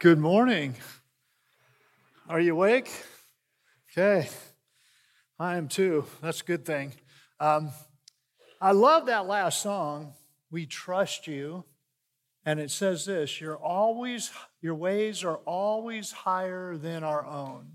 [0.00, 0.76] Good morning.
[2.26, 2.90] Are you awake?
[3.92, 4.30] Okay.
[5.38, 6.06] I am too.
[6.22, 6.94] That's a good thing.
[7.38, 7.70] Um,
[8.62, 10.14] I love that last song,
[10.50, 11.66] We Trust You.
[12.46, 14.30] And it says this You're always,
[14.62, 17.72] your ways are always higher than our own.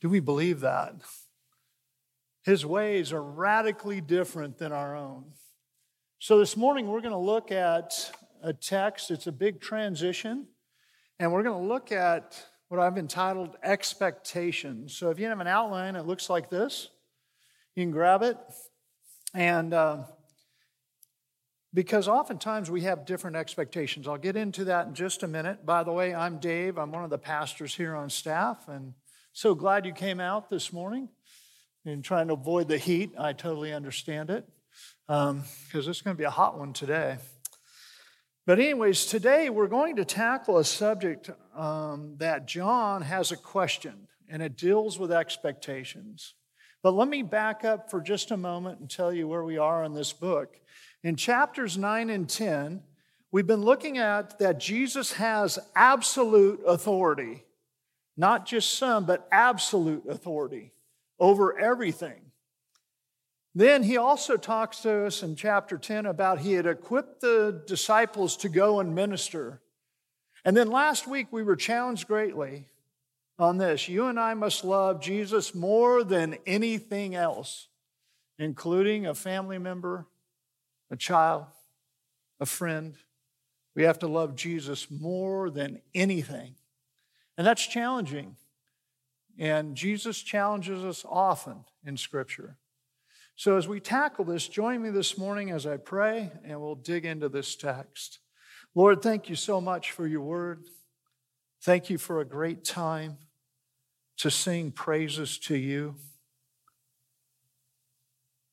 [0.00, 0.94] Do we believe that?
[2.44, 5.32] His ways are radically different than our own.
[6.20, 8.12] So this morning we're going to look at
[8.44, 9.10] a text.
[9.10, 10.46] It's a big transition.
[11.18, 14.94] And we're going to look at what I've entitled expectations.
[14.96, 16.88] So if you have an outline, it looks like this.
[17.74, 18.36] You can grab it.
[19.34, 20.04] And uh,
[21.72, 24.06] because oftentimes we have different expectations.
[24.06, 25.64] I'll get into that in just a minute.
[25.64, 26.76] By the way, I'm Dave.
[26.76, 28.68] I'm one of the pastors here on staff.
[28.68, 28.92] And
[29.32, 31.08] so glad you came out this morning
[31.84, 33.12] and trying to avoid the heat.
[33.18, 34.46] I totally understand it
[35.06, 37.16] because um, it's going to be a hot one today.
[38.46, 44.06] But, anyways, today we're going to tackle a subject um, that John has a question,
[44.28, 46.34] and it deals with expectations.
[46.80, 49.82] But let me back up for just a moment and tell you where we are
[49.82, 50.60] in this book.
[51.02, 52.84] In chapters 9 and 10,
[53.32, 57.42] we've been looking at that Jesus has absolute authority,
[58.16, 60.72] not just some, but absolute authority
[61.18, 62.20] over everything.
[63.56, 68.36] Then he also talks to us in chapter 10 about he had equipped the disciples
[68.36, 69.62] to go and minister.
[70.44, 72.66] And then last week we were challenged greatly
[73.38, 73.88] on this.
[73.88, 77.68] You and I must love Jesus more than anything else,
[78.38, 80.04] including a family member,
[80.90, 81.46] a child,
[82.38, 82.94] a friend.
[83.74, 86.56] We have to love Jesus more than anything.
[87.38, 88.36] And that's challenging.
[89.38, 92.58] And Jesus challenges us often in Scripture.
[93.38, 97.04] So, as we tackle this, join me this morning as I pray, and we'll dig
[97.04, 98.20] into this text.
[98.74, 100.64] Lord, thank you so much for your word.
[101.60, 103.18] Thank you for a great time
[104.16, 105.96] to sing praises to you.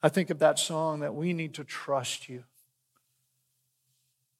[0.01, 2.43] I think of that song that we need to trust you.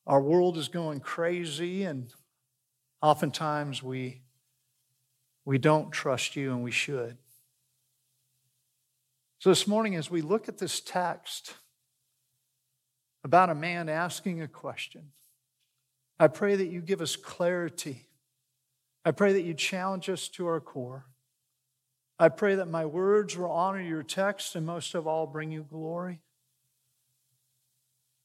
[0.06, 2.14] Our world is going crazy, and
[3.02, 4.24] oftentimes we,
[5.46, 7.18] we don't trust you, and we should.
[9.44, 11.56] So, this morning, as we look at this text
[13.26, 15.12] about a man asking a question,
[16.18, 18.06] I pray that you give us clarity.
[19.04, 21.08] I pray that you challenge us to our core.
[22.18, 25.68] I pray that my words will honor your text and most of all bring you
[25.70, 26.22] glory.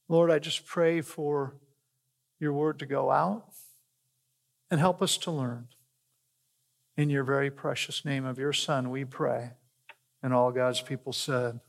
[0.07, 1.57] Lord, I just pray for
[2.39, 3.43] your word to go out
[4.71, 5.67] and help us to learn.
[6.95, 9.51] In your very precious name of your Son, we pray.
[10.21, 11.59] And all God's people said,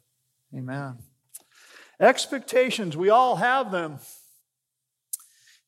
[0.55, 0.99] Amen.
[2.01, 3.99] Expectations, we all have them.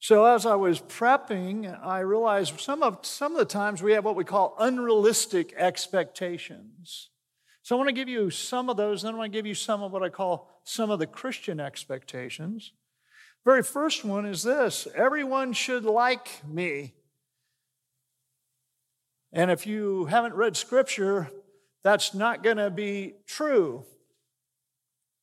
[0.01, 4.05] So as I was prepping, I realized some of, some of the times we have
[4.05, 7.11] what we call unrealistic expectations.
[7.63, 9.55] So I want to give you some of those, then I want to give you
[9.55, 12.73] some of what I call some of the Christian expectations.
[13.45, 16.95] Very first one is this everyone should like me.
[19.33, 21.31] And if you haven't read scripture,
[21.83, 23.85] that's not going to be true.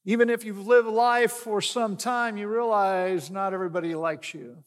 [0.06, 4.64] Even if you've lived life for some time, you realize not everybody likes you.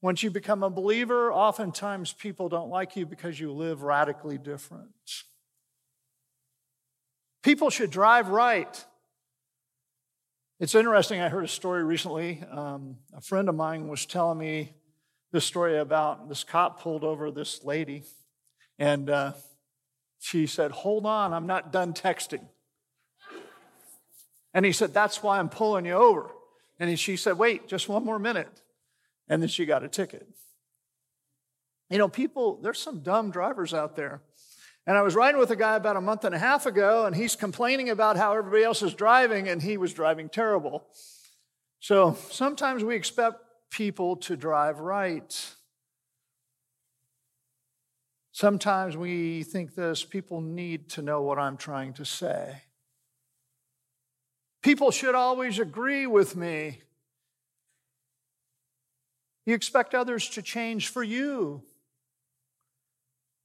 [0.00, 4.90] Once you become a believer, oftentimes people don't like you because you live radically different.
[7.42, 8.84] People should drive right.
[10.60, 12.42] It's interesting, I heard a story recently.
[12.50, 14.74] Um, a friend of mine was telling me
[15.32, 18.04] this story about this cop pulled over this lady,
[18.78, 19.32] and uh,
[20.24, 22.46] she said, Hold on, I'm not done texting.
[24.54, 26.30] And he said, That's why I'm pulling you over.
[26.80, 28.62] And she said, Wait, just one more minute.
[29.28, 30.26] And then she got a ticket.
[31.90, 34.22] You know, people, there's some dumb drivers out there.
[34.86, 37.14] And I was riding with a guy about a month and a half ago, and
[37.14, 40.86] he's complaining about how everybody else is driving, and he was driving terrible.
[41.80, 45.54] So sometimes we expect people to drive right.
[48.34, 52.62] Sometimes we think this people need to know what I'm trying to say.
[54.60, 56.80] People should always agree with me.
[59.46, 61.62] You expect others to change for you.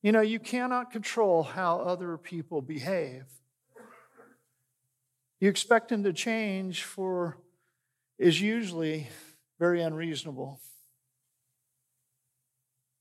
[0.02, 3.26] You know, you cannot control how other people behave.
[5.40, 7.38] You expect them to change for
[8.18, 9.08] is usually
[9.60, 10.60] very unreasonable.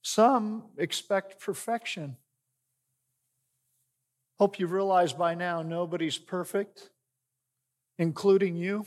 [0.02, 2.16] Some expect perfection.
[4.38, 6.90] Hope you've realized by now nobody's perfect,
[7.98, 8.86] including you.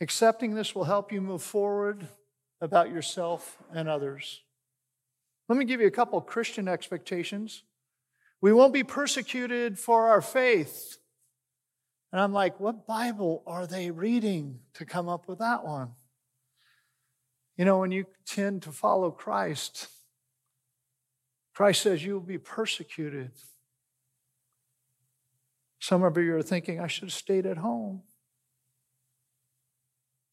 [0.00, 2.06] Accepting this will help you move forward
[2.60, 4.42] about yourself and others.
[5.48, 7.64] Let me give you a couple Christian expectations.
[8.40, 10.98] We won't be persecuted for our faith.
[12.12, 15.92] And I'm like, what Bible are they reading to come up with that one?
[17.56, 19.88] You know, when you tend to follow Christ,
[21.54, 23.30] Christ says you will be persecuted.
[25.78, 28.02] Some of you are thinking, I should have stayed at home.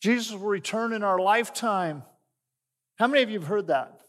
[0.02, 2.04] Jesus will return in our lifetime.
[2.98, 4.00] How many of you have heard that?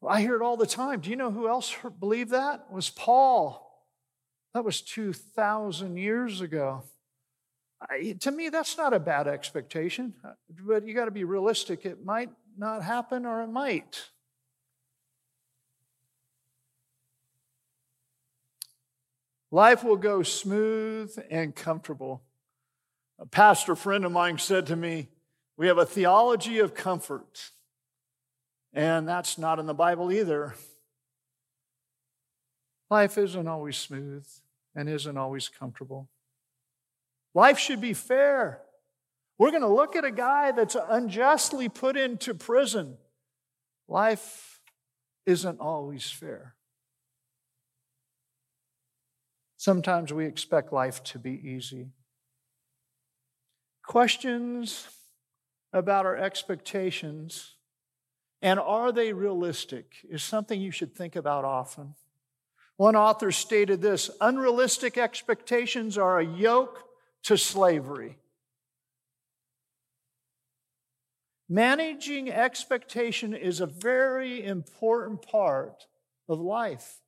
[0.00, 1.00] Well, I hear it all the time.
[1.00, 2.66] Do you know who else believed that?
[2.70, 3.62] It was Paul.
[4.54, 6.84] That was 2,000 years ago.
[7.88, 10.32] I, to me, that's not a bad expectation, uh,
[10.64, 11.86] but you got to be realistic.
[11.86, 14.10] It might not happen or it might.
[19.50, 22.22] Life will go smooth and comfortable.
[23.18, 25.08] A pastor friend of mine said to me,
[25.56, 27.50] We have a theology of comfort.
[28.72, 30.54] And that's not in the Bible either.
[32.90, 34.26] Life isn't always smooth
[34.74, 36.08] and isn't always comfortable.
[37.36, 38.62] Life should be fair.
[39.36, 42.96] We're going to look at a guy that's unjustly put into prison.
[43.88, 44.58] Life
[45.26, 46.54] isn't always fair.
[49.58, 51.88] Sometimes we expect life to be easy.
[53.84, 54.88] Questions
[55.74, 57.56] about our expectations
[58.40, 61.96] and are they realistic is something you should think about often.
[62.78, 66.82] One author stated this unrealistic expectations are a yoke
[67.26, 68.16] to slavery.
[71.48, 75.86] Managing expectation is a very important part
[76.28, 77.00] of life.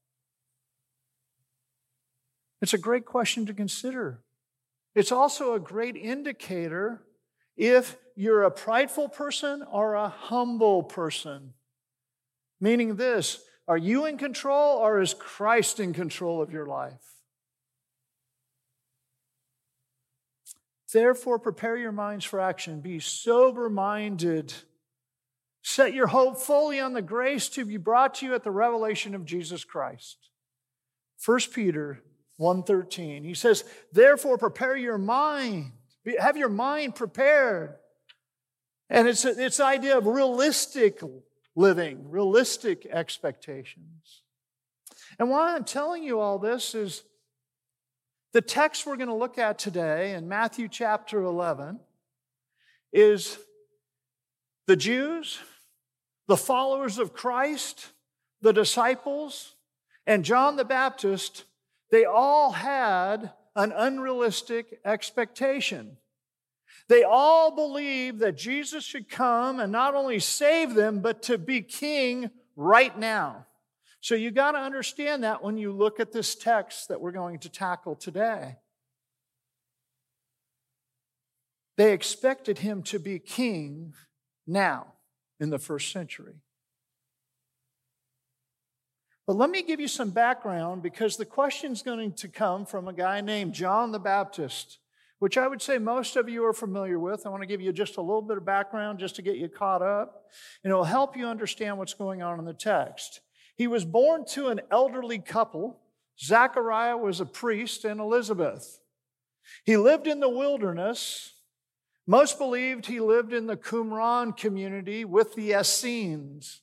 [2.60, 4.20] It's a great question to consider.
[4.96, 7.02] It's also a great indicator
[7.56, 11.54] if you're a prideful person or a humble person.
[12.60, 17.17] Meaning this are you in control or is Christ in control of your life?
[20.93, 22.81] Therefore, prepare your minds for action.
[22.81, 24.55] Be sober minded.
[25.62, 29.14] Set your hope fully on the grace to be brought to you at the revelation
[29.14, 30.31] of Jesus Christ.
[31.25, 32.02] 1 Peter
[32.38, 33.25] 1:13.
[33.25, 35.73] He says, "Therefore prepare your mind.
[36.19, 37.79] Have your mind prepared."
[38.88, 41.02] And it's it's idea of realistic
[41.55, 44.23] living, realistic expectations.
[45.19, 47.02] And why I'm telling you all this is
[48.32, 51.80] the text we're going to look at today in Matthew chapter 11
[52.92, 53.38] is
[54.66, 55.38] the Jews,
[56.26, 57.92] the followers of Christ,
[58.42, 59.54] the disciples,
[60.06, 61.44] and John the Baptist,
[61.90, 65.96] they all had an unrealistic expectation.
[66.88, 71.62] They all believed that Jesus should come and not only save them, but to be
[71.62, 73.46] king right now.
[74.00, 77.38] So you got to understand that when you look at this text that we're going
[77.40, 78.56] to tackle today.
[81.76, 83.94] They expected him to be king
[84.46, 84.94] now
[85.40, 86.34] in the first century.
[89.26, 92.88] But let me give you some background because the question is going to come from
[92.88, 94.78] a guy named John the Baptist
[95.18, 97.26] which I would say most of you are familiar with.
[97.26, 99.48] I want to give you just a little bit of background just to get you
[99.48, 100.26] caught up,
[100.62, 103.20] and it'll help you understand what's going on in the text.
[103.58, 105.80] He was born to an elderly couple.
[106.18, 108.78] Zachariah was a priest, and Elizabeth.
[109.64, 111.34] He lived in the wilderness.
[112.06, 116.62] Most believed he lived in the Qumran community with the Essenes.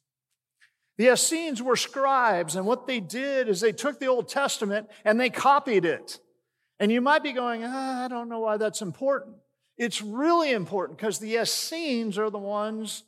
[0.98, 5.20] The Essenes were scribes, and what they did is they took the Old Testament and
[5.20, 6.20] they copied it.
[6.80, 9.36] And you might be going, ah, I don't know why that's important.
[9.78, 13.04] It's really important because the Essenes are the ones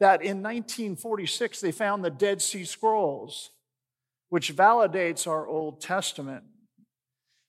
[0.00, 3.50] that in 1946 they found the Dead Sea Scrolls,
[4.28, 6.44] which validates our Old Testament.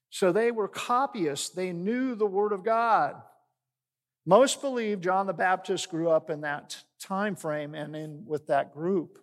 [0.09, 3.15] So they were copyists, they knew the Word of God.
[4.25, 8.73] Most believe John the Baptist grew up in that time frame and in with that
[8.73, 9.19] group.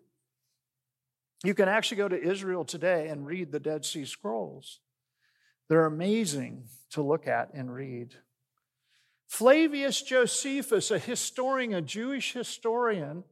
[1.44, 4.80] You can actually go to Israel today and read the Dead Sea Scrolls.
[5.68, 8.14] They're amazing to look at and read.
[9.26, 13.24] Flavius Josephus, a historian, a Jewish historian,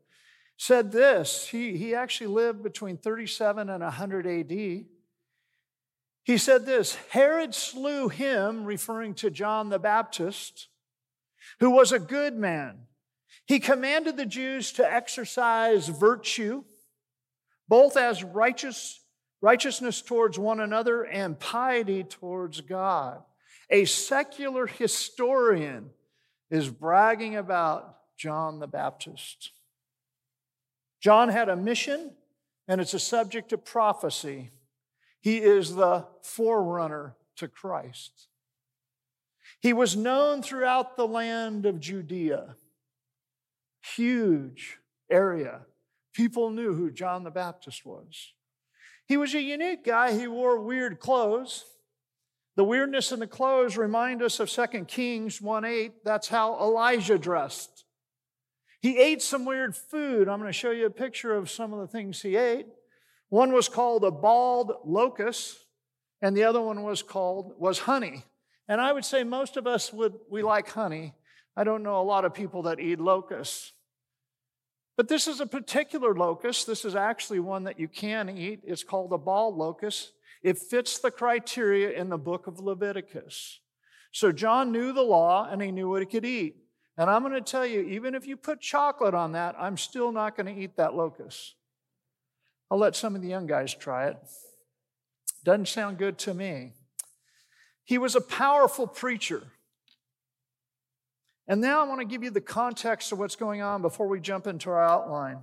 [0.57, 1.49] said this.
[1.49, 4.85] He, he actually lived between 37 and 100 AD.
[6.25, 10.69] He said this Herod slew him, referring to John the Baptist,
[11.61, 12.87] who was a good man.
[13.47, 16.65] He commanded the Jews to exercise virtue,
[17.69, 19.01] both as righteous
[19.45, 23.23] righteousness towards one another, and piety towards God.
[23.71, 25.91] A secular historian
[26.51, 29.53] is bragging about John the Baptist.
[31.01, 32.13] John had a mission,
[32.69, 34.51] and it's a subject of prophecy.
[35.21, 38.29] He is the forerunner to Christ.
[39.61, 42.57] He was known throughout the land of Judea,
[43.97, 44.79] huge
[45.11, 45.63] area.
[46.13, 48.33] People knew who John the Baptist was.
[49.07, 50.13] He was a unique guy.
[50.19, 51.65] He wore weird clothes.
[52.57, 56.05] The weirdness in the clothes remind us of 2 Kings 1 8.
[56.05, 57.85] That's how Elijah dressed.
[58.81, 60.29] He ate some weird food.
[60.29, 62.67] I'm going to show you a picture of some of the things he ate.
[63.29, 65.59] One was called a bald locust,
[66.23, 68.25] and the other one was called was honey.
[68.69, 71.15] And I would say most of us would we like honey.
[71.57, 73.73] I don't know a lot of people that eat locusts.
[74.97, 76.67] But this is a particular locust.
[76.67, 78.61] This is actually one that you can eat.
[78.65, 80.13] It's called a bald locust.
[80.45, 83.61] It fits the criteria in the book of Leviticus.
[84.13, 86.57] So John knew the law and he knew what he could eat.
[86.99, 90.13] And I'm going to tell you, even if you put chocolate on that, I'm still
[90.13, 91.55] not going to eat that locust.
[92.71, 94.19] I'll let some of the young guys try it.
[95.45, 96.75] Doesn't sound good to me.
[97.83, 99.45] He was a powerful preacher.
[101.49, 104.21] And now I want to give you the context of what's going on before we
[104.21, 105.39] jump into our outline.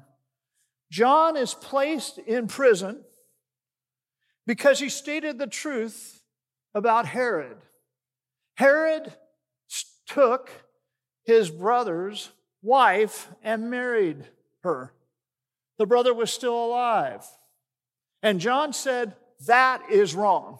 [0.91, 3.03] John is placed in prison
[4.45, 6.23] because he stated the truth
[6.73, 7.57] about Herod.
[8.55, 9.13] Herod
[10.07, 10.49] took
[11.23, 12.29] his brother's
[12.61, 14.25] wife and married
[14.63, 14.93] her.
[15.77, 17.25] The brother was still alive.
[18.21, 19.15] And John said,
[19.47, 20.59] That is wrong.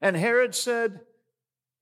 [0.00, 1.00] And Herod said,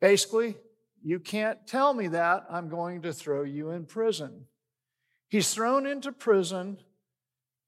[0.00, 0.56] basically,
[1.02, 2.46] You can't tell me that.
[2.50, 4.46] I'm going to throw you in prison.
[5.28, 6.78] He's thrown into prison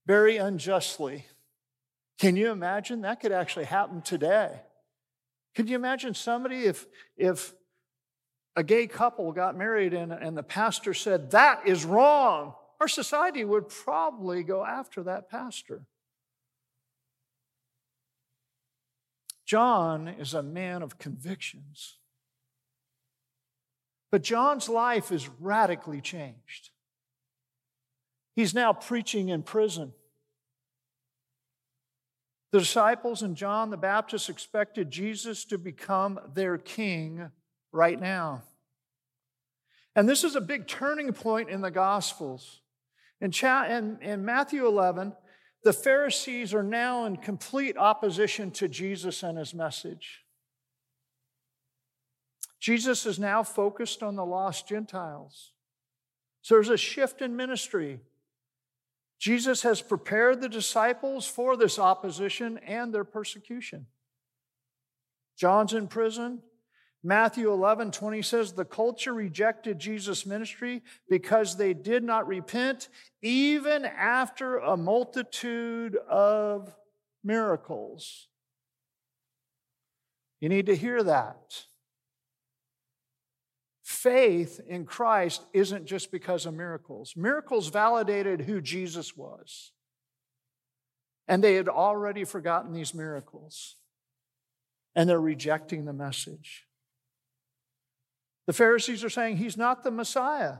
[0.07, 1.27] very unjustly.
[2.19, 3.03] Can you imagine?
[3.03, 4.61] That could actually happen today.
[5.55, 7.55] Could you imagine somebody if, if
[8.57, 12.55] a gay couple got married and, and the pastor said, That is wrong?
[12.81, 15.87] Our society would probably go after that pastor.
[19.45, 21.99] John is a man of convictions.
[24.11, 26.71] But John's life is radically changed.
[28.37, 29.93] He's now preaching in prison.
[32.55, 37.33] The disciples and John the Baptist expected Jesus to become their king
[37.73, 38.45] right now.
[39.97, 42.61] And this is a big turning point in the Gospels.
[43.21, 45.15] In, in, in Matthew 11,
[45.65, 50.23] the Pharisees are now in complete opposition to Jesus and his message.
[52.61, 55.51] Jesus is now focused on the lost Gentiles.
[56.43, 57.99] So there's a shift in ministry.
[59.25, 63.87] Jesus has prepared the disciples for this opposition and their persecution.
[65.35, 66.43] John's in prison.
[67.03, 72.91] Matthew 11, 20 says, The culture rejected Jesus' ministry because they did not repent,
[73.23, 76.75] even after a multitude of
[77.23, 78.29] miracles.
[80.39, 81.65] You need to hear that.
[84.05, 87.15] Faith in Christ isn't just because of miracles.
[87.17, 89.73] Miracles validated who Jesus was.
[91.27, 93.77] And they had already forgotten these miracles.
[94.95, 96.67] And they're rejecting the message.
[98.47, 100.57] The Pharisees are saying he's not the Messiah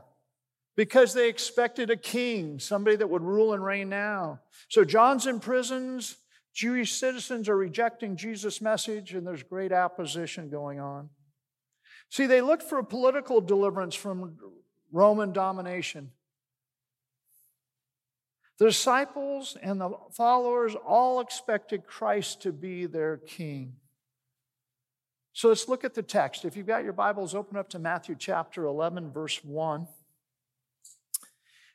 [0.75, 4.39] because they expected a king, somebody that would rule and reign now.
[4.69, 6.17] So John's in prisons.
[6.55, 11.11] Jewish citizens are rejecting Jesus' message, and there's great opposition going on.
[12.09, 14.37] See, they looked for a political deliverance from
[14.91, 16.11] Roman domination.
[18.57, 23.75] The disciples and the followers all expected Christ to be their king.
[25.33, 26.45] So let's look at the text.
[26.45, 29.85] If you've got your Bibles, open up to Matthew chapter 11, verse 1.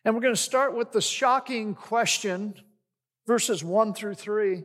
[0.03, 2.55] And we're going to start with the shocking question,
[3.27, 4.65] verses 1 through 3.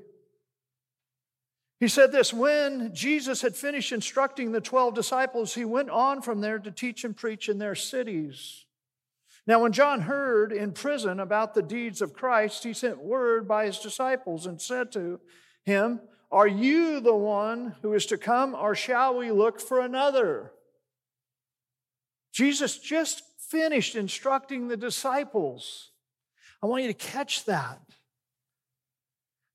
[1.80, 6.42] He said this When Jesus had finished instructing the 12 disciples, he went on from
[6.42, 8.66] there to teach and preach in their cities.
[9.48, 13.66] Now, when John heard in prison about the deeds of Christ, he sent word by
[13.66, 15.20] his disciples and said to
[15.66, 16.02] him,
[16.32, 20.52] Are you the one who is to come, or shall we look for another?
[22.34, 25.92] Jesus just finished instructing the disciples.
[26.64, 27.80] I want you to catch that.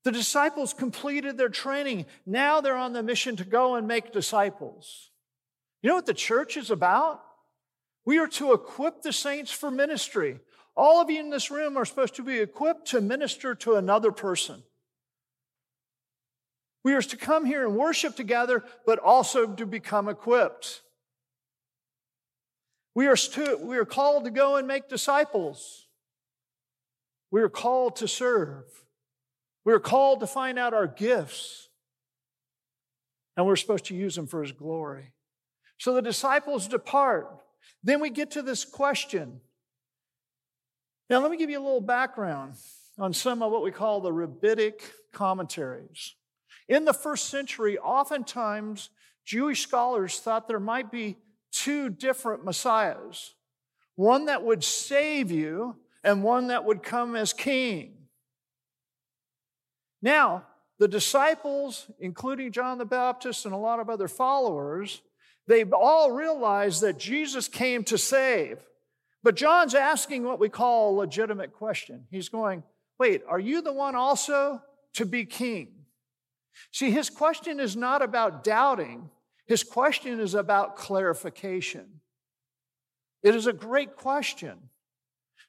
[0.03, 2.05] The disciples completed their training.
[2.25, 5.11] Now they're on the mission to go and make disciples.
[5.81, 7.21] You know what the church is about?
[8.05, 10.39] We are to equip the saints for ministry.
[10.75, 14.11] All of you in this room are supposed to be equipped to minister to another
[14.11, 14.63] person.
[16.83, 20.81] We are to come here and worship together, but also to become equipped.
[22.95, 25.87] We are, to, we are called to go and make disciples.
[27.29, 28.65] We are called to serve.
[29.65, 31.69] We are called to find out our gifts.
[33.37, 35.13] And we're supposed to use them for His glory.
[35.77, 37.27] So the disciples depart.
[37.83, 39.41] Then we get to this question.
[41.09, 42.55] Now, let me give you a little background
[42.97, 46.15] on some of what we call the rabbinic commentaries.
[46.67, 48.89] In the first century, oftentimes
[49.25, 51.17] Jewish scholars thought there might be
[51.51, 53.33] two different messiahs
[53.95, 58.00] one that would save you and one that would come as king.
[60.01, 60.45] Now,
[60.79, 65.01] the disciples, including John the Baptist and a lot of other followers,
[65.47, 68.57] they all realized that Jesus came to save.
[69.23, 72.05] But John's asking what we call a legitimate question.
[72.09, 72.63] He's going,
[72.99, 74.61] Wait, are you the one also
[74.93, 75.69] to be king?
[76.71, 79.09] See, his question is not about doubting,
[79.47, 82.01] his question is about clarification.
[83.23, 84.57] It is a great question.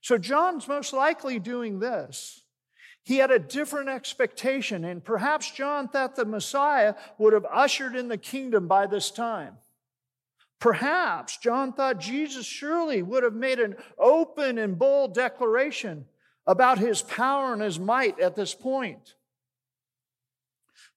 [0.03, 2.42] So, John's most likely doing this.
[3.05, 8.09] He had a different expectation, and perhaps John thought the Messiah would have ushered in
[8.09, 9.59] the kingdom by this time.
[10.61, 16.07] Perhaps John thought Jesus surely would have made an open and bold declaration
[16.47, 19.15] about his power and his might at this point.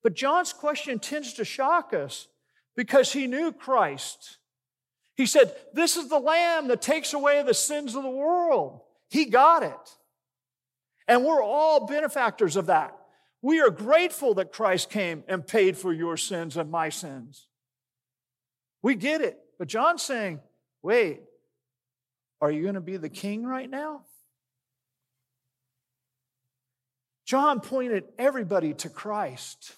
[0.04, 2.28] But John's question tends to shock us
[2.76, 4.38] because he knew Christ.
[5.16, 8.82] He said, This is the Lamb that takes away the sins of the world.
[9.08, 9.96] He got it.
[11.08, 12.96] And we're all benefactors of that.
[13.42, 17.46] We are grateful that Christ came and paid for your sins and my sins.
[18.82, 19.38] We get it.
[19.58, 20.40] But John's saying,
[20.82, 21.20] wait,
[22.40, 24.02] are you going to be the king right now?
[27.24, 29.74] John pointed everybody to Christ.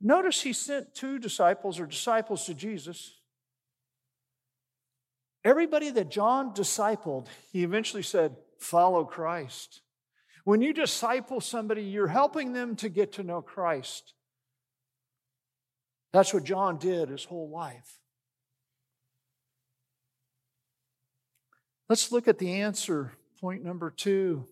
[0.00, 3.13] Notice he sent two disciples or disciples to Jesus.
[5.44, 9.82] Everybody that John discipled, he eventually said, Follow Christ.
[10.44, 14.14] When you disciple somebody, you're helping them to get to know Christ.
[16.12, 17.98] That's what John did his whole life.
[21.88, 24.46] Let's look at the answer, point number two.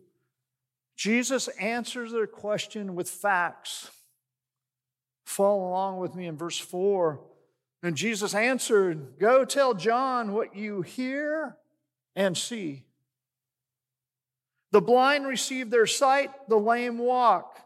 [0.96, 3.90] Jesus answers their question with facts.
[5.24, 7.20] Follow along with me in verse 4.
[7.82, 11.56] And Jesus answered, Go tell John what you hear
[12.14, 12.84] and see.
[14.70, 17.58] The blind receive their sight, the lame walk.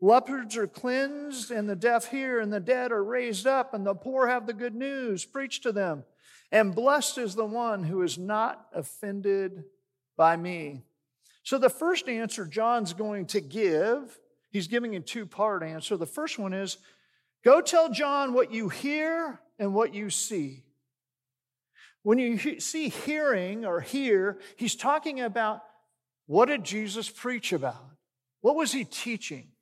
[0.00, 3.94] Lepers are cleansed, and the deaf hear, and the dead are raised up, and the
[3.94, 6.04] poor have the good news preached to them.
[6.50, 9.64] And blessed is the one who is not offended
[10.16, 10.82] by me.
[11.44, 14.18] So, the first answer John's going to give,
[14.50, 15.96] he's giving a two part answer.
[15.96, 16.78] The first one is
[17.44, 20.64] go tell John what you hear and what you see.
[22.02, 25.62] When you see hearing or hear, he's talking about
[26.26, 27.90] what did Jesus preach about?
[28.40, 29.52] What was he teaching?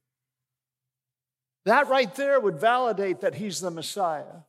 [1.67, 4.45] That right there would validate that he's the Messiah.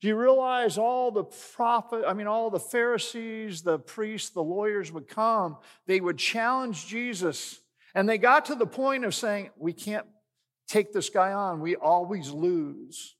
[0.00, 4.90] Do you realize all the prophet, I mean, all the Pharisees, the priests, the lawyers
[4.90, 7.60] would come, they would challenge Jesus,
[7.94, 10.06] and they got to the point of saying, We can't
[10.66, 13.16] take this guy on, we always lose.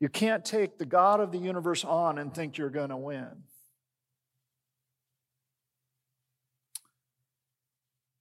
[0.00, 3.44] You can't take the God of the universe on and think you're going to win.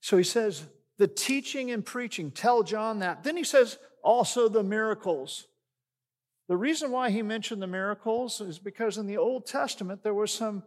[0.02, 0.66] So he says,
[0.98, 2.32] the teaching and preaching.
[2.32, 3.24] Tell John that.
[3.24, 5.48] Then he says also the miracles.
[6.48, 10.28] The reason why he mentioned the miracles is because in the Old Testament there were
[10.28, 10.64] some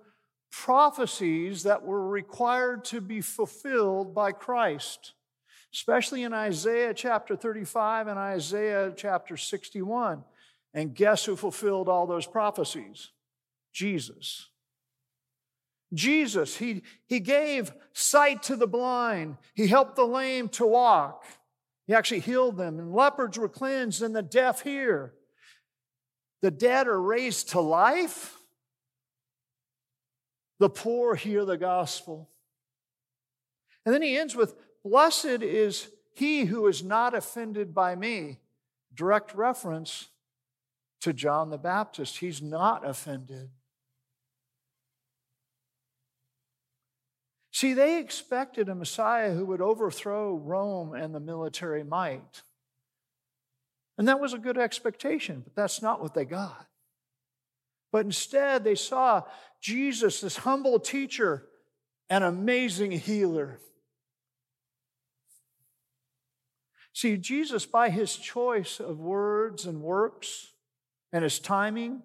[0.52, 5.14] prophecies that were required to be fulfilled by Christ,
[5.72, 10.22] especially in Isaiah chapter 35 and Isaiah chapter 61.
[10.72, 13.10] And guess who fulfilled all those prophecies?
[13.72, 14.48] Jesus.
[15.92, 19.36] Jesus, he, he gave sight to the blind.
[19.54, 21.24] He helped the lame to walk.
[21.86, 25.14] He actually healed them, and leopards were cleansed, and the deaf hear.
[26.40, 28.38] The dead are raised to life.
[30.60, 32.30] The poor hear the gospel.
[33.84, 34.54] And then he ends with
[34.84, 38.38] Blessed is he who is not offended by me.
[38.94, 40.08] Direct reference
[41.00, 42.18] to John the Baptist.
[42.18, 43.50] He's not offended.
[47.52, 52.42] See, they expected a Messiah who would overthrow Rome and the military might.
[53.98, 56.66] And that was a good expectation, but that's not what they got.
[57.92, 59.24] But instead, they saw
[59.60, 61.48] Jesus, this humble teacher,
[62.08, 63.58] an amazing healer.
[66.94, 70.52] See, Jesus, by his choice of words and works
[71.12, 72.02] and his timing,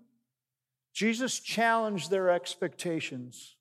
[0.93, 3.55] Jesus challenged their expectations.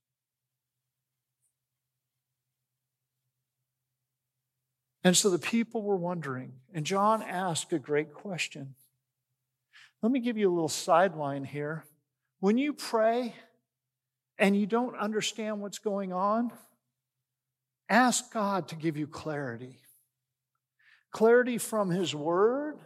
[5.03, 8.75] And so the people were wondering, and John asked a great question.
[10.01, 11.85] Let me give you a little sideline here.
[12.41, 13.35] When you pray
[14.39, 16.53] and you don't understand what's going on,
[17.89, 19.79] ask God to give you clarity.
[21.11, 22.79] Clarity from His Word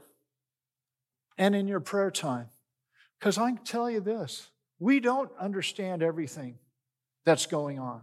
[1.39, 2.49] and in your prayer time.
[3.19, 4.49] Because I can tell you this
[4.79, 6.59] we don't understand everything
[7.25, 8.03] that's going on.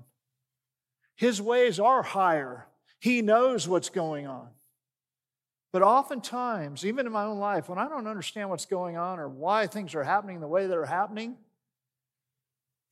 [1.15, 2.67] His ways are higher,
[2.99, 4.49] He knows what's going on.
[5.71, 9.27] But oftentimes, even in my own life, when I don't understand what's going on or
[9.27, 11.35] why things are happening the way they're happening,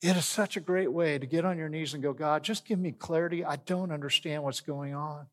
[0.02, 2.66] it is such a great way to get on your knees and go, God, just
[2.66, 3.42] give me clarity.
[3.42, 5.28] I don't understand what's going on.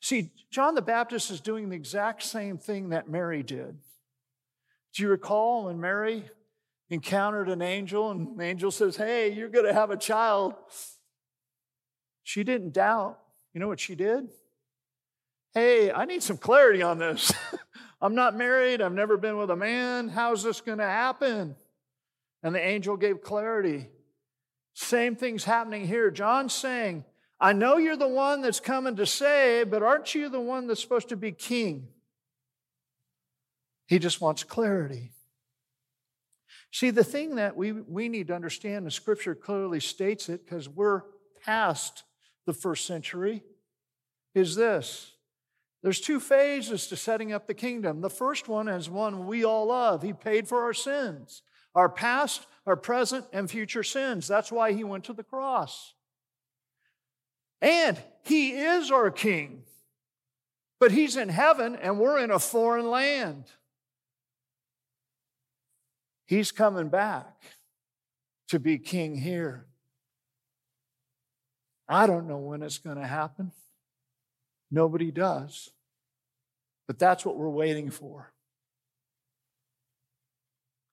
[0.00, 3.76] See, John the Baptist is doing the exact same thing that Mary did.
[4.94, 6.24] Do you recall when Mary
[6.90, 10.54] encountered an angel and the angel says, Hey, you're going to have a child?
[12.22, 13.18] She didn't doubt.
[13.54, 14.28] You know what she did?
[15.54, 17.32] Hey, I need some clarity on this.
[18.00, 18.80] I'm not married.
[18.80, 20.08] I've never been with a man.
[20.08, 21.56] How's this going to happen?
[22.42, 23.88] And the angel gave clarity.
[24.74, 26.10] Same thing's happening here.
[26.10, 27.04] John's saying,
[27.40, 30.80] I know you're the one that's coming to save, but aren't you the one that's
[30.80, 31.88] supposed to be king?
[33.88, 35.12] He just wants clarity.
[36.70, 40.68] See, the thing that we, we need to understand, the scripture clearly states it because
[40.68, 41.02] we're
[41.42, 42.04] past
[42.46, 43.42] the first century,
[44.34, 45.12] is this.
[45.82, 48.02] There's two phases to setting up the kingdom.
[48.02, 50.02] The first one is one we all love.
[50.02, 51.42] He paid for our sins,
[51.74, 54.28] our past, our present, and future sins.
[54.28, 55.94] That's why he went to the cross.
[57.62, 59.62] And he is our king.
[60.78, 63.44] But he's in heaven and we're in a foreign land.
[66.28, 67.42] He's coming back
[68.48, 69.64] to be king here.
[71.88, 73.50] I don't know when it's going to happen.
[74.70, 75.70] Nobody does.
[76.86, 78.30] But that's what we're waiting for.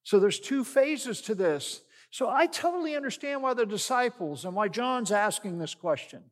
[0.04, 1.82] So there's two phases to this.
[2.12, 6.24] So I totally understand why the disciples and why John's asking this question.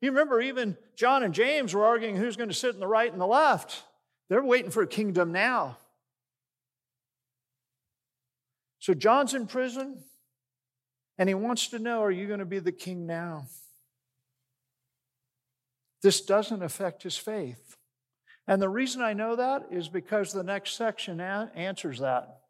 [0.00, 3.10] You remember, even John and James were arguing who's going to sit in the right
[3.10, 3.82] and the left.
[4.28, 5.78] They're waiting for a kingdom now.
[8.84, 9.96] So John's in prison,
[11.16, 13.46] and he wants to know are you going to be the king now?
[16.02, 17.78] This doesn't affect his faith.
[18.46, 22.40] And the reason I know that is because the next section answers that.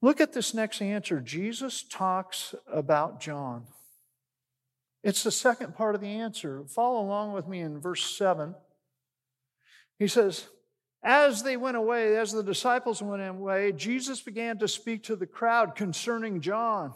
[0.00, 1.20] Look at this next answer.
[1.20, 3.66] Jesus talks about John.
[5.02, 6.64] It's the second part of the answer.
[6.68, 8.54] Follow along with me in verse 7.
[9.98, 10.46] He says,
[11.04, 15.26] as they went away, as the disciples went away, Jesus began to speak to the
[15.26, 16.94] crowd concerning John.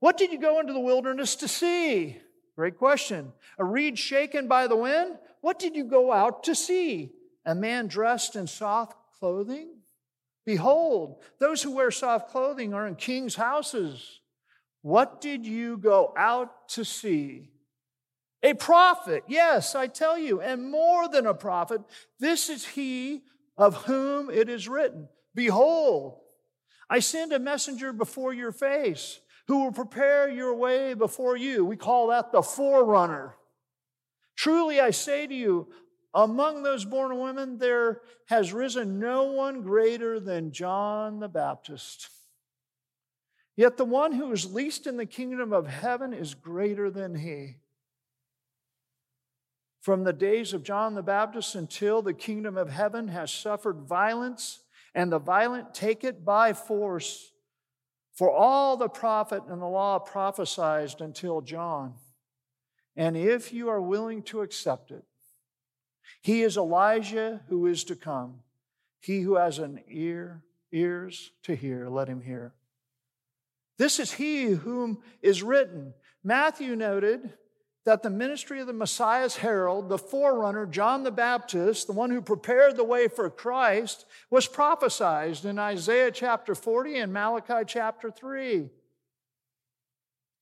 [0.00, 2.18] What did you go into the wilderness to see?
[2.56, 3.32] Great question.
[3.58, 5.16] A reed shaken by the wind?
[5.40, 7.12] What did you go out to see?
[7.46, 9.70] A man dressed in soft clothing?
[10.44, 14.20] Behold, those who wear soft clothing are in kings' houses.
[14.82, 17.49] What did you go out to see?
[18.42, 21.82] A prophet, yes, I tell you, and more than a prophet.
[22.18, 23.22] This is he
[23.58, 26.18] of whom it is written Behold,
[26.88, 31.64] I send a messenger before your face who will prepare your way before you.
[31.64, 33.36] We call that the forerunner.
[34.36, 35.68] Truly, I say to you,
[36.14, 42.08] among those born women, there has risen no one greater than John the Baptist.
[43.56, 47.56] Yet the one who is least in the kingdom of heaven is greater than he.
[49.80, 54.60] From the days of John the Baptist until the kingdom of heaven has suffered violence,
[54.94, 57.32] and the violent take it by force.
[58.12, 61.94] For all the prophet and the law prophesied until John.
[62.94, 65.04] And if you are willing to accept it,
[66.20, 68.40] he is Elijah who is to come.
[69.00, 72.52] He who has an ear, ears to hear, let him hear.
[73.78, 75.94] This is he whom is written.
[76.22, 77.32] Matthew noted
[77.86, 82.20] that the ministry of the Messiah's herald, the forerunner, John the Baptist, the one who
[82.20, 88.68] prepared the way for Christ, was prophesied in Isaiah chapter 40 and Malachi chapter 3.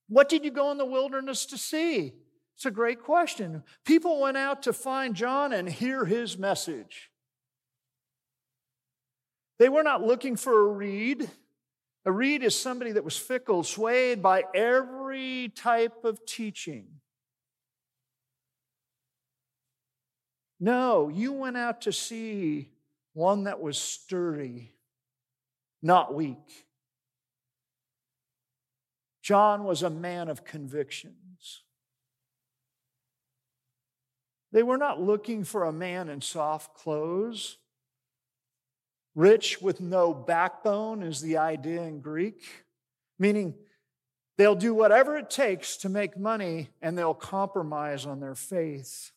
[0.08, 2.14] What did you go in the wilderness to see?
[2.56, 3.62] It's a great question.
[3.84, 7.10] People went out to find John and hear his message.
[9.60, 11.30] They were not looking for a reed.
[12.04, 16.86] A reed is somebody that was fickle, swayed by every type of teaching.
[20.60, 22.70] No, you went out to see
[23.12, 24.72] one that was sturdy,
[25.82, 26.66] not weak.
[29.22, 31.62] John was a man of convictions.
[34.52, 37.58] They were not looking for a man in soft clothes.
[39.14, 42.64] Rich with no backbone is the idea in Greek,
[43.18, 43.54] meaning
[44.36, 49.12] they'll do whatever it takes to make money and they'll compromise on their faith.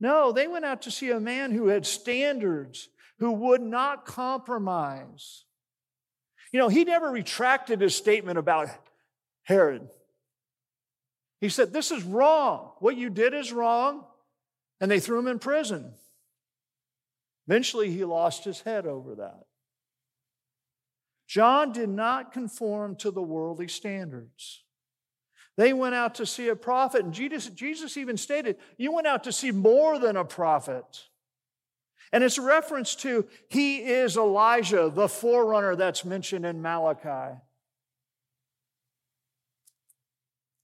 [0.00, 5.44] No, they went out to see a man who had standards, who would not compromise.
[6.52, 8.68] You know, he never retracted his statement about
[9.42, 9.88] Herod.
[11.40, 12.72] He said, This is wrong.
[12.78, 14.04] What you did is wrong.
[14.80, 15.94] And they threw him in prison.
[17.48, 19.44] Eventually, he lost his head over that.
[21.26, 24.62] John did not conform to the worldly standards.
[25.58, 29.24] They went out to see a prophet, and Jesus, Jesus even stated, You went out
[29.24, 30.84] to see more than a prophet.
[32.12, 37.40] And it's a reference to he is Elijah, the forerunner that's mentioned in Malachi.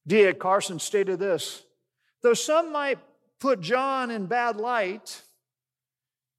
[0.06, 0.32] D.A.
[0.32, 1.64] Carson stated this
[2.22, 3.00] Though some might
[3.40, 5.22] put John in bad light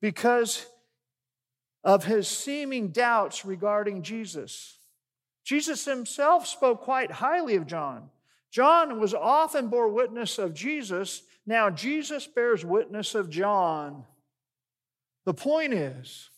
[0.01, 0.65] because
[1.83, 4.79] of his seeming doubts regarding Jesus,
[5.43, 8.11] Jesus himself spoke quite highly of John.
[8.55, 11.23] John was often bore witness of Jesus.
[11.45, 14.05] Now Jesus bears witness of John.
[15.25, 16.29] The point is,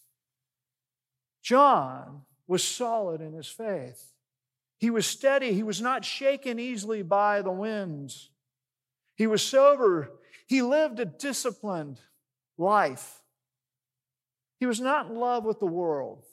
[1.43, 4.13] John was solid in his faith.
[4.79, 5.53] He was steady.
[5.53, 8.31] He was not shaken easily by the winds.
[9.15, 10.09] He was sober.
[10.47, 11.99] He lived a disciplined
[12.57, 13.21] life.
[14.59, 16.25] He was not in love with the world.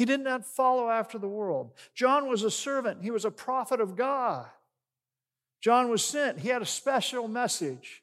[0.00, 1.74] He did not follow after the world.
[1.94, 4.46] John was a servant, he was a prophet of God.
[5.60, 8.02] John was sent, he had a special message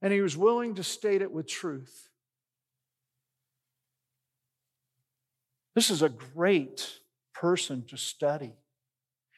[0.00, 2.08] and he was willing to state it with truth.
[5.74, 7.00] This is a great
[7.34, 8.52] person to study.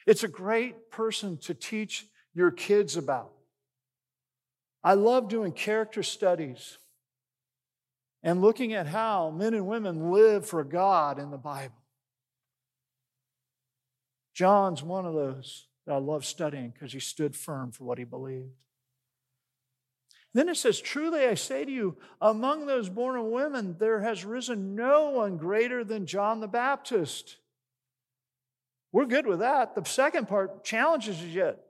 [0.07, 3.33] It's a great person to teach your kids about.
[4.83, 6.77] I love doing character studies
[8.24, 11.76] and looking at how men and women live for God in the Bible.
[14.32, 18.04] John's one of those that I love studying because he stood firm for what he
[18.04, 18.48] believed.
[20.32, 24.24] Then it says, Truly I say to you, among those born of women, there has
[24.24, 27.37] risen no one greater than John the Baptist.
[28.90, 29.74] We're good with that.
[29.74, 31.60] The second part challenges us yet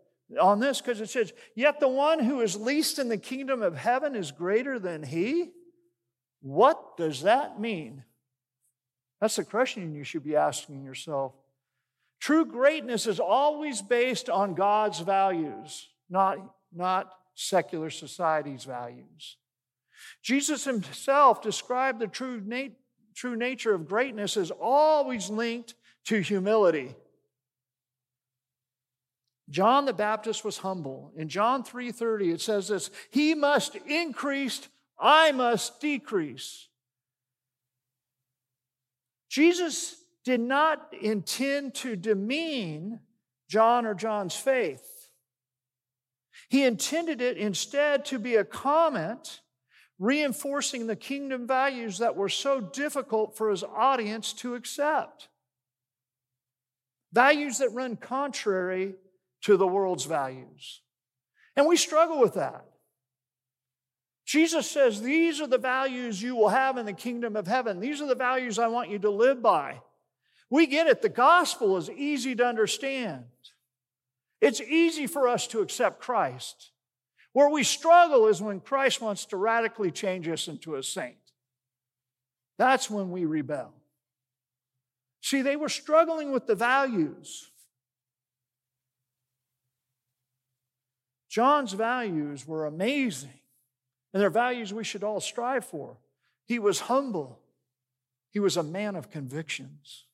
[0.41, 3.77] on this because it says, Yet the one who is least in the kingdom of
[3.77, 5.51] heaven is greater than he.
[6.45, 8.05] What does that mean?
[9.19, 11.33] That's the question you should be asking yourself.
[12.21, 16.37] True greatness is always based on God's values, not,
[16.71, 19.39] not secular society's values.
[20.23, 22.77] Jesus himself described the true, nat-
[23.15, 25.73] true nature of greatness as always linked
[26.05, 26.95] to humility.
[29.49, 31.11] John the Baptist was humble.
[31.17, 36.69] In John 3:30 it says this, he must increase, I must decrease.
[39.29, 43.01] Jesus did not intend to demean
[43.49, 45.09] John or John's faith.
[46.49, 49.41] He intended it instead to be a comment
[49.99, 55.29] reinforcing the kingdom values that were so difficult for his audience to accept.
[57.13, 58.95] Values that run contrary
[59.43, 60.81] to the world's values.
[61.57, 62.65] And we struggle with that.
[64.25, 67.81] Jesus says, These are the values you will have in the kingdom of heaven.
[67.81, 69.81] These are the values I want you to live by.
[70.51, 71.03] We get it.
[71.03, 73.25] The gospel is easy to understand.
[74.41, 76.71] It's easy for us to accept Christ.
[77.33, 81.17] Where we struggle is when Christ wants to radically change us into a saint.
[82.59, 83.73] That's when we rebel.
[85.21, 87.51] See, they were struggling with the values.
[91.29, 93.41] John's values were amazing,
[94.15, 95.99] and they're values we should all strive for.
[96.47, 97.41] He was humble,
[98.31, 100.05] he was a man of convictions,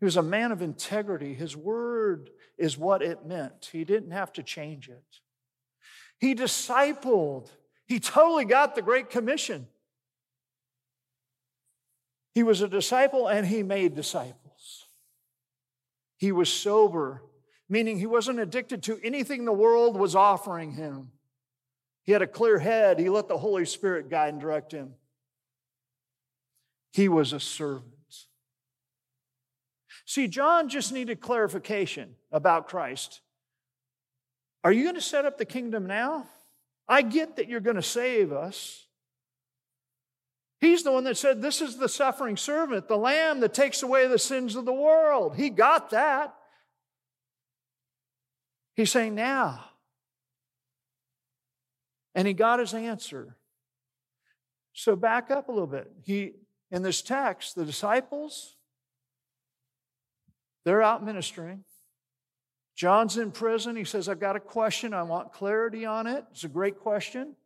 [0.00, 1.34] he was a man of integrity.
[1.34, 3.68] His word is what it meant.
[3.72, 5.04] He didn't have to change it.
[6.18, 7.48] He discipled.
[7.86, 9.66] He totally got the Great Commission.
[12.32, 14.86] He was a disciple and he made disciples.
[16.16, 17.22] He was sober,
[17.68, 21.10] meaning he wasn't addicted to anything the world was offering him.
[22.08, 22.98] He had a clear head.
[22.98, 24.94] He let the Holy Spirit guide and direct him.
[26.90, 27.84] He was a servant.
[30.06, 33.20] See, John just needed clarification about Christ.
[34.64, 36.26] Are you going to set up the kingdom now?
[36.88, 38.86] I get that you're going to save us.
[40.62, 44.06] He's the one that said, This is the suffering servant, the lamb that takes away
[44.06, 45.36] the sins of the world.
[45.36, 46.34] He got that.
[48.76, 49.66] He's saying, Now.
[52.18, 53.36] And he got his answer.
[54.72, 55.88] So back up a little bit.
[56.02, 56.32] He,
[56.68, 58.56] in this text, the disciples,
[60.64, 61.62] they're out ministering.
[62.74, 63.76] John's in prison.
[63.76, 64.92] He says, I've got a question.
[64.92, 66.24] I want clarity on it.
[66.32, 67.36] It's a great question.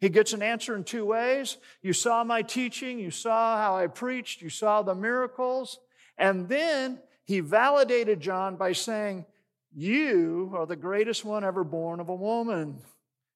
[0.00, 1.58] He gets an answer in two ways.
[1.80, 5.78] You saw my teaching, you saw how I preached, you saw the miracles.
[6.18, 9.24] And then he validated John by saying,
[9.72, 12.80] You are the greatest one ever born of a woman.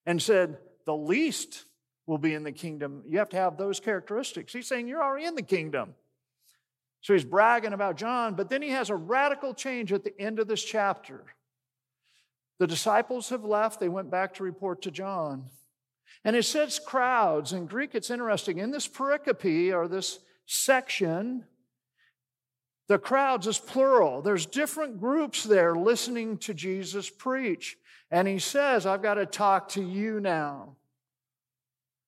[0.05, 1.65] And said, The least
[2.07, 3.03] will be in the kingdom.
[3.07, 4.53] You have to have those characteristics.
[4.53, 5.95] He's saying, You're already in the kingdom.
[7.01, 10.39] So he's bragging about John, but then he has a radical change at the end
[10.39, 11.23] of this chapter.
[12.59, 15.45] The disciples have left, they went back to report to John.
[16.23, 17.53] And it says crowds.
[17.53, 18.59] In Greek, it's interesting.
[18.59, 21.45] In this pericope or this section,
[22.87, 24.21] the crowds is plural.
[24.21, 27.77] There's different groups there listening to Jesus preach.
[28.11, 30.75] And he says, I've got to talk to you now.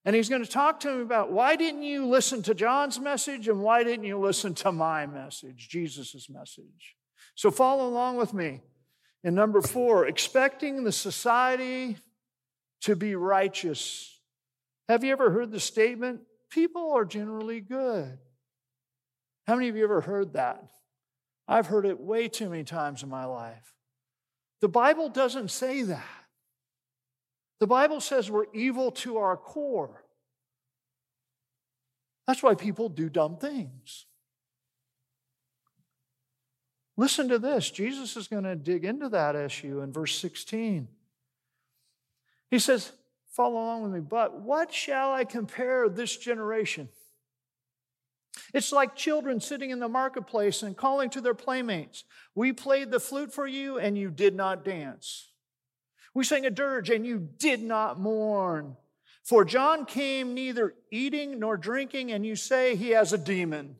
[0.05, 3.47] And he's going to talk to him about why didn't you listen to John's message
[3.47, 6.97] and why didn't you listen to my message, Jesus' message?
[7.35, 8.61] So follow along with me.
[9.23, 11.97] And number four, expecting the society
[12.81, 14.19] to be righteous.
[14.89, 18.17] Have you ever heard the statement, people are generally good?
[19.47, 20.65] How many of you ever heard that?
[21.47, 23.72] I've heard it way too many times in my life.
[24.63, 26.23] The Bible doesn't say that.
[27.59, 30.05] The Bible says we're evil to our core.
[32.27, 34.05] That's why people do dumb things.
[36.95, 37.69] Listen to this.
[37.71, 40.87] Jesus is going to dig into that issue in verse 16.
[42.49, 42.93] He says,
[43.33, 46.87] Follow along with me, but what shall I compare this generation?
[48.53, 52.03] It's like children sitting in the marketplace and calling to their playmates,
[52.35, 55.29] We played the flute for you, and you did not dance.
[56.13, 58.77] We sang a dirge, and you did not mourn.
[59.23, 63.77] For John came neither eating nor drinking, and you say he has a demon.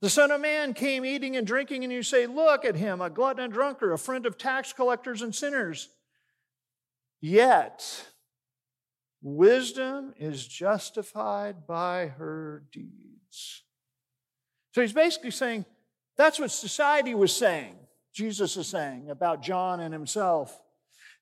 [0.00, 3.10] The Son of Man came eating and drinking, and you say, Look at him, a
[3.10, 5.88] glutton and drunkard, a friend of tax collectors and sinners.
[7.20, 8.06] Yet,
[9.24, 13.64] wisdom is justified by her deeds.
[14.72, 15.64] So he's basically saying
[16.16, 17.74] that's what society was saying,
[18.12, 20.60] Jesus is saying about John and himself.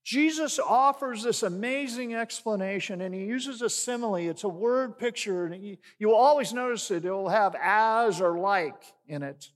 [0.05, 4.17] Jesus offers this amazing explanation and he uses a simile.
[4.17, 7.05] It's a word picture, and you, will always notice it.
[7.05, 9.51] It will have as or like in it.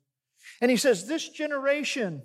[0.60, 2.22] And he says, This generation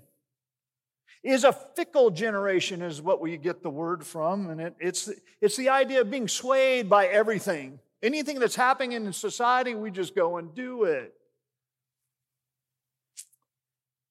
[1.23, 4.49] is a fickle generation, is what we get the word from.
[4.49, 7.79] And it, it's, it's the idea of being swayed by everything.
[8.01, 11.13] Anything that's happening in society, we just go and do it.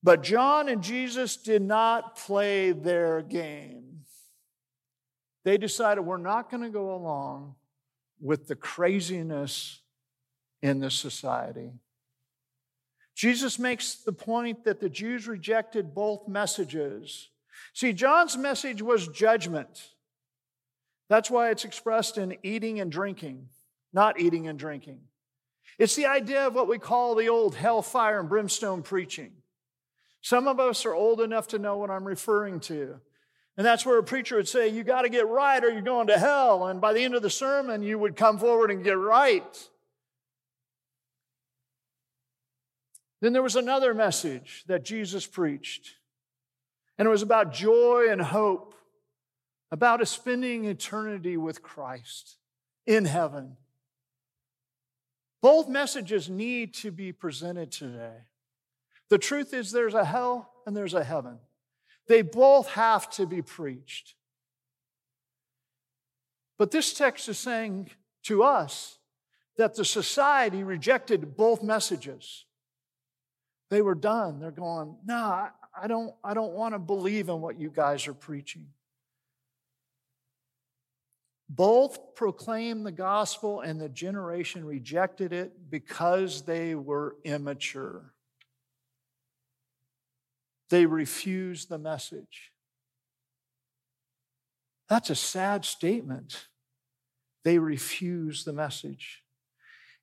[0.02, 4.04] But John and Jesus did not play their game.
[5.44, 7.56] They decided we're not going to go along
[8.20, 9.80] with the craziness
[10.62, 11.72] in this society.
[13.20, 17.28] Jesus makes the point that the Jews rejected both messages.
[17.74, 19.90] See, John's message was judgment.
[21.10, 23.50] That's why it's expressed in eating and drinking,
[23.92, 25.00] not eating and drinking.
[25.78, 29.32] It's the idea of what we call the old hellfire and brimstone preaching.
[30.22, 33.02] Some of us are old enough to know what I'm referring to.
[33.58, 36.06] And that's where a preacher would say, You got to get right or you're going
[36.06, 36.68] to hell.
[36.68, 39.68] And by the end of the sermon, you would come forward and get right.
[43.20, 45.96] Then there was another message that Jesus preached,
[46.96, 48.74] and it was about joy and hope,
[49.70, 52.36] about spending eternity with Christ
[52.86, 53.56] in heaven.
[55.42, 58.24] Both messages need to be presented today.
[59.08, 61.38] The truth is, there's a hell and there's a heaven.
[62.08, 64.14] They both have to be preached.
[66.58, 67.90] But this text is saying
[68.24, 68.98] to us
[69.56, 72.44] that the society rejected both messages.
[73.70, 74.40] They were done.
[74.40, 75.14] They're going, no,
[75.80, 78.66] I don't, I don't want to believe in what you guys are preaching.
[81.48, 88.12] Both proclaimed the gospel, and the generation rejected it because they were immature.
[90.68, 92.52] They refused the message.
[94.88, 96.46] That's a sad statement.
[97.44, 99.22] They refused the message.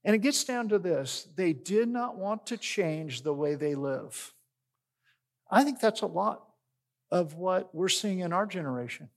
[0.03, 3.75] And it gets down to this they did not want to change the way they
[3.75, 4.33] live.
[5.49, 6.43] I think that's a lot
[7.11, 9.09] of what we're seeing in our generation.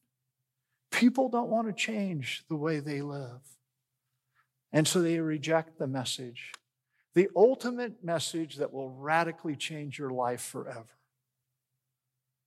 [0.90, 3.40] People don't want to change the way they live.
[4.72, 6.52] And so they reject the message,
[7.14, 10.86] the ultimate message that will radically change your life forever.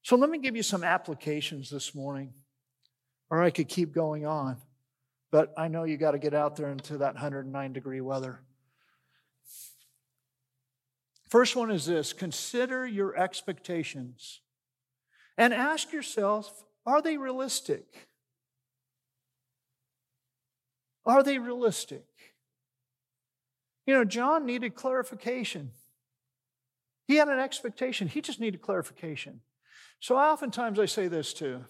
[0.04, 2.34] So let me give you some applications this morning,
[3.30, 4.58] or I could keep going on,
[5.34, 8.42] but I know you got to get out there into that 109 degree weather.
[11.28, 14.42] First one is this consider your expectations
[15.36, 18.10] and ask yourself are they realistic?
[21.04, 22.06] Are they realistic?
[23.88, 25.72] You know, John needed clarification.
[27.08, 29.42] He had an expectation, he just needed clarification.
[30.00, 31.66] So I oftentimes I say this too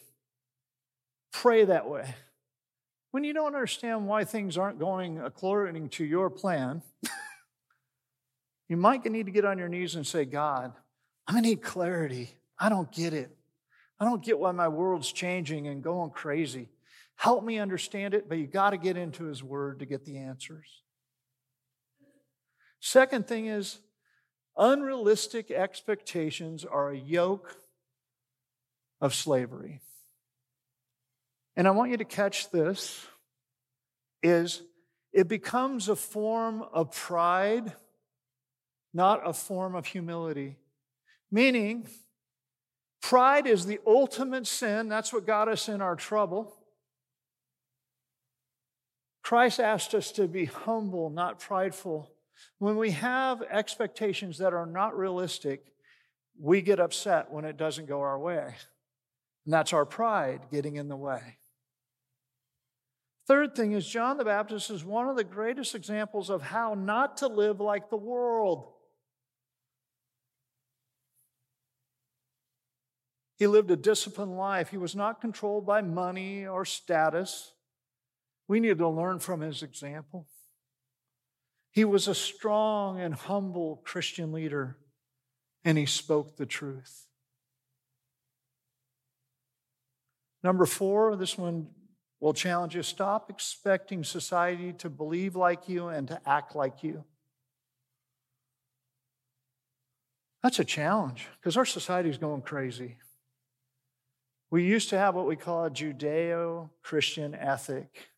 [1.31, 2.13] pray that way.
[3.13, 6.81] When you don't understand why things aren't going according to your plan,
[8.67, 10.73] you might need to get on your knees and say, God,
[11.27, 12.31] I'm going to need clarity.
[12.57, 13.29] I don't get it.
[13.99, 16.69] I don't get why my world's changing and going crazy.
[17.15, 20.17] Help me understand it, but you got to get into His Word to get the
[20.17, 20.81] answers.
[22.79, 23.77] Second thing is,
[24.57, 27.57] unrealistic expectations are a yoke
[28.99, 29.81] of slavery.
[31.55, 33.05] And I want you to catch this
[34.21, 34.63] is
[35.11, 37.73] it becomes a form of pride,
[38.93, 40.57] not a form of humility.
[41.31, 41.87] Meaning,
[43.01, 44.89] pride is the ultimate sin.
[44.89, 46.55] That's what got us in our trouble.
[49.21, 52.11] Christ asked us to be humble, not prideful.
[52.57, 55.65] When we have expectations that are not realistic,
[56.39, 58.55] we get upset when it doesn't go our way.
[59.45, 61.37] And that's our pride getting in the way.
[63.25, 67.17] Third thing is, John the Baptist is one of the greatest examples of how not
[67.17, 68.73] to live like the world.
[73.37, 74.69] He lived a disciplined life.
[74.69, 77.53] He was not controlled by money or status.
[78.47, 80.27] We need to learn from his example.
[81.71, 84.77] He was a strong and humble Christian leader,
[85.65, 87.07] and he spoke the truth.
[90.43, 91.67] Number four, this one
[92.23, 97.03] will challenge you stop expecting society to believe like you and to act like you.
[100.41, 102.95] That's a challenge because our society is going crazy.
[104.51, 108.11] We used to have what we call a Judeo Christian ethic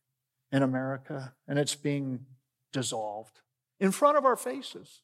[0.52, 2.26] in America, and it's being
[2.72, 3.40] dissolved
[3.80, 5.00] in front of our faces.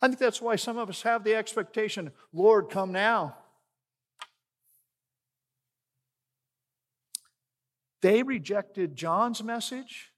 [0.00, 3.36] I think that's why some of us have the expectation Lord, come now.
[8.02, 10.12] They rejected John's message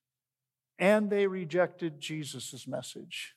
[0.79, 3.35] and they rejected Jesus' message.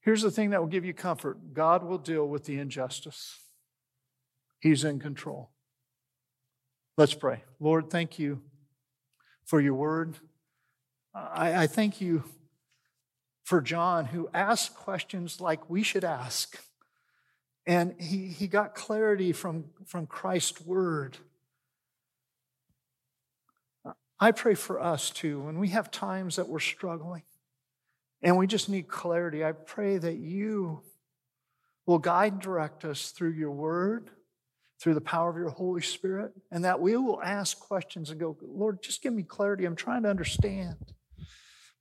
[0.00, 3.40] Here's the thing that will give you comfort God will deal with the injustice,
[4.60, 5.50] He's in control.
[6.96, 7.44] Let's pray.
[7.60, 8.40] Lord, thank you
[9.44, 10.16] for your word.
[11.14, 12.24] I, I thank you
[13.44, 16.58] for John, who asked questions like we should ask.
[17.66, 21.18] And he, he got clarity from, from Christ's word.
[24.18, 27.22] I pray for us too, when we have times that we're struggling
[28.22, 30.80] and we just need clarity, I pray that you
[31.84, 34.10] will guide and direct us through your word,
[34.80, 38.36] through the power of your Holy Spirit, and that we will ask questions and go,
[38.40, 39.64] Lord, just give me clarity.
[39.64, 40.76] I'm trying to understand.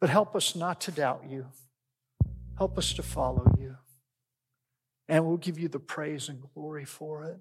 [0.02, 1.48] But help us not to doubt you,
[2.58, 3.78] help us to follow you.
[5.08, 7.40] And we'll give you the praise and glory for it.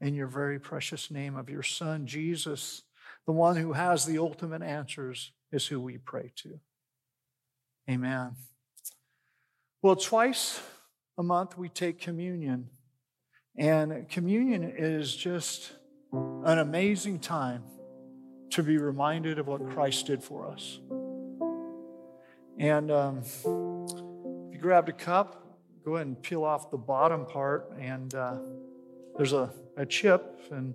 [0.00, 2.82] In your very precious name of your Son, Jesus
[3.28, 6.58] the one who has the ultimate answers is who we pray to.
[7.88, 8.36] Amen.
[9.82, 10.62] Well, twice
[11.18, 12.70] a month we take communion.
[13.54, 15.72] And communion is just
[16.10, 17.64] an amazing time
[18.52, 20.80] to be reminded of what Christ did for us.
[22.58, 27.74] And um, if you grabbed a cup, go ahead and peel off the bottom part,
[27.78, 28.38] and uh,
[29.18, 30.72] there's a, a chip, and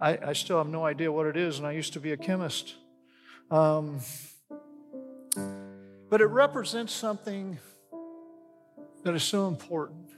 [0.00, 2.16] I, I, still have no idea what it is, and I used to be a
[2.16, 2.74] chemist.
[3.50, 4.00] Um,
[6.08, 7.58] but it represents something
[9.04, 10.10] that is so important.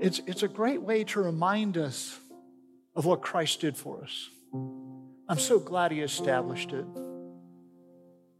[0.00, 2.18] It's, it's a great way to remind us
[2.96, 4.28] of what Christ did for us.
[5.28, 6.86] I'm so glad He established it.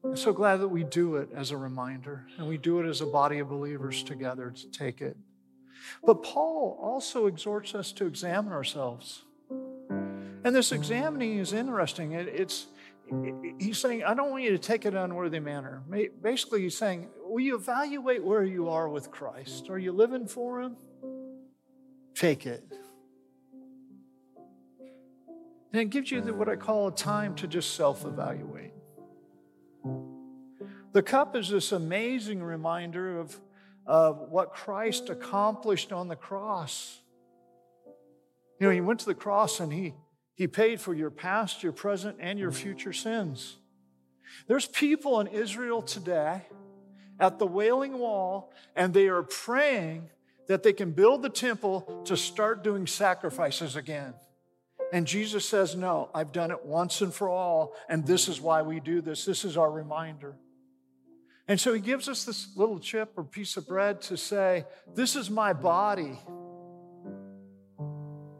[0.03, 3.01] I'm so glad that we do it as a reminder, and we do it as
[3.01, 5.17] a body of believers together to take it.
[6.05, 9.25] But Paul also exhorts us to examine ourselves.
[10.43, 12.13] And this examining is interesting.
[12.13, 12.67] It, it's
[13.59, 15.83] he's saying, I don't want you to take it in an unworthy manner.
[16.23, 19.69] Basically, he's saying, will you evaluate where you are with Christ?
[19.69, 20.77] Are you living for him?
[22.15, 22.65] Take it.
[25.73, 28.73] And it gives you what I call a time to just self evaluate.
[30.93, 33.39] The cup is this amazing reminder of,
[33.91, 37.01] of what Christ accomplished on the cross.
[38.61, 39.95] You know, he went to the cross and he,
[40.37, 43.57] he paid for your past, your present, and your future sins.
[44.47, 46.43] There's people in Israel today
[47.19, 50.09] at the Wailing Wall, and they are praying
[50.47, 54.15] that they can build the temple to start doing sacrifices again.
[54.93, 58.63] And Jesus says, No, I've done it once and for all, and this is why
[58.63, 59.25] we do this.
[59.25, 60.37] This is our reminder.
[61.51, 65.17] And so he gives us this little chip or piece of bread to say, This
[65.17, 66.17] is my body.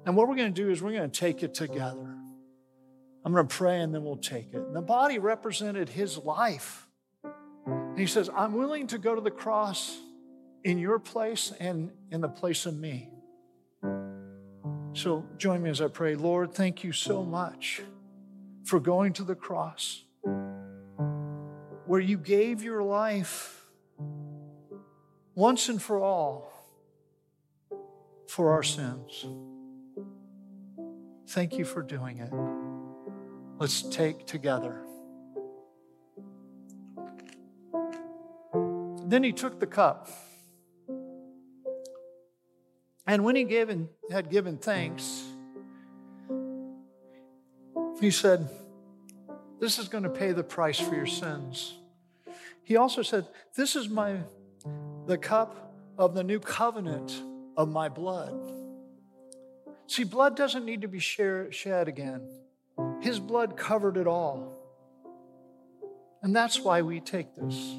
[0.07, 2.17] And what we're going to do is we're going to take it together.
[3.25, 4.59] I'm going to pray and then we'll take it.
[4.59, 6.87] And the body represented his life.
[7.25, 9.99] And he says, I'm willing to go to the cross
[10.63, 13.11] in your place and in the place of me.
[14.93, 16.15] So join me as I pray.
[16.15, 17.83] Lord, thank you so much
[18.63, 20.05] for going to the cross
[21.91, 23.67] where you gave your life
[25.35, 26.53] once and for all
[28.29, 29.27] for our sins.
[31.27, 32.33] Thank you for doing it.
[33.59, 34.85] Let's take together.
[39.07, 40.09] Then he took the cup.
[43.05, 45.25] And when he given, had given thanks,
[48.01, 48.49] he said,
[49.59, 51.79] This is going to pay the price for your sins.
[52.63, 54.19] He also said, This is my
[55.07, 57.23] the cup of the new covenant
[57.57, 58.53] of my blood.
[59.87, 62.29] See, blood doesn't need to be shed again.
[63.01, 64.57] His blood covered it all.
[66.23, 67.77] And that's why we take this.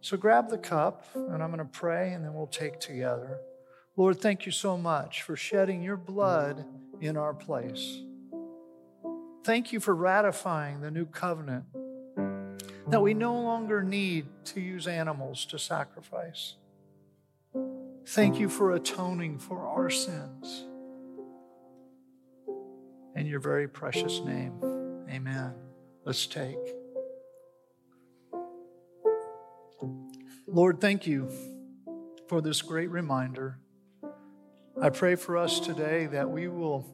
[0.00, 3.38] So grab the cup, and I'm going to pray, and then we'll take together.
[3.96, 6.64] Lord, thank you so much for shedding your blood
[7.00, 8.02] in our place.
[9.42, 11.64] Thank you for ratifying the new covenant
[12.88, 16.54] that we no longer need to use animals to sacrifice.
[18.06, 20.64] Thank you for atoning for our sins.
[23.16, 24.62] In your very precious name,
[25.10, 25.54] amen.
[26.04, 26.56] Let's take.
[30.46, 31.28] Lord, thank you
[32.28, 33.58] for this great reminder.
[34.80, 36.86] I pray for us today that we will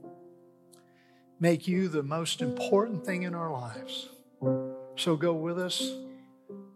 [1.39, 4.09] make you the most important thing in our lives.
[5.03, 5.97] So go with us.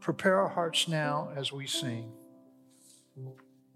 [0.00, 2.10] Prepare our hearts now as we sing.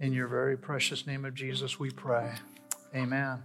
[0.00, 2.32] In your very precious name of Jesus, we pray.
[2.92, 3.44] Amen.